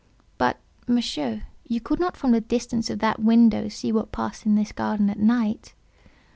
"But, 0.39 0.57
Monsieur, 0.87 1.43
you 1.67 1.79
could 1.79 1.99
not 1.99 2.17
from 2.17 2.31
the 2.31 2.41
distance 2.41 2.89
of 2.89 2.97
that 3.01 3.19
window 3.19 3.67
see 3.69 3.91
what 3.91 4.11
passed 4.11 4.47
in 4.47 4.55
this 4.55 4.71
garden 4.71 5.11
at 5.11 5.19
night?" 5.19 5.75